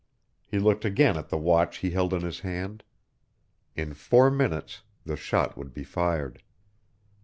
He 0.47 0.57
looked 0.57 0.83
again 0.83 1.15
at 1.15 1.29
the 1.29 1.37
watch 1.37 1.77
he 1.77 1.91
held 1.91 2.11
in 2.11 2.21
his 2.23 2.39
hand. 2.39 2.83
In 3.75 3.93
four 3.93 4.31
minutes 4.31 4.81
the 5.05 5.15
shot 5.15 5.55
would 5.55 5.75
be 5.75 5.83
fired. 5.83 6.41